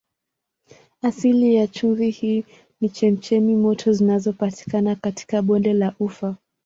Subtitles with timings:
[1.01, 2.45] Asili ya chumvi hii
[2.81, 6.35] ni chemchemi moto zinazopatikana katika bonde la Ufa.